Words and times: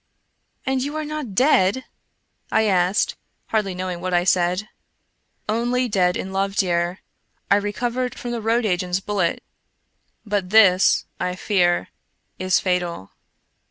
"And 0.65 0.81
you 0.81 0.95
are 0.95 1.05
not 1.05 1.35
dead?" 1.35 1.85
I 2.51 2.63
asked, 2.65 3.15
hardly 3.49 3.75
knowing 3.75 4.01
what 4.01 4.15
I 4.15 4.23
said." 4.23 4.67
Only 5.63 5.87
dead 5.87 6.17
in 6.17 6.33
love, 6.33 6.55
dear. 6.55 7.01
I 7.51 7.57
recovered 7.57 8.17
from 8.17 8.31
the 8.31 8.41
road 8.41 8.65
agent's 8.65 8.99
bullet, 8.99 9.43
but 10.25 10.49
this, 10.49 11.05
I 11.19 11.35
fear, 11.35 11.89
is 12.39 12.59
fatal." 12.59 13.11